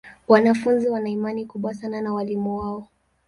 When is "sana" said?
1.73-2.01